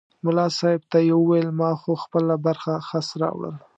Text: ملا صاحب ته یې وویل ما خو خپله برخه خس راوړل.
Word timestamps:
ملا 0.23 0.47
صاحب 0.59 0.81
ته 0.91 0.99
یې 1.07 1.13
وویل 1.17 1.49
ما 1.59 1.69
خو 1.81 1.91
خپله 2.03 2.33
برخه 2.45 2.73
خس 2.87 3.07
راوړل. 3.21 3.55